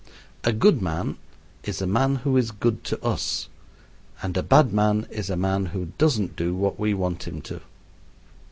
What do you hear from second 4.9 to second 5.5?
is a